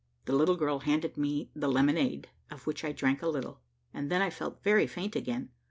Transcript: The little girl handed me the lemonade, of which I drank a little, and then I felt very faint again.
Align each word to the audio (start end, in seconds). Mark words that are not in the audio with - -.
The 0.25 0.33
little 0.33 0.55
girl 0.57 0.79
handed 0.79 1.15
me 1.15 1.51
the 1.53 1.67
lemonade, 1.67 2.27
of 2.49 2.65
which 2.65 2.83
I 2.83 2.91
drank 2.91 3.21
a 3.21 3.27
little, 3.29 3.61
and 3.93 4.09
then 4.09 4.19
I 4.23 4.31
felt 4.31 4.63
very 4.63 4.87
faint 4.87 5.15
again. 5.15 5.49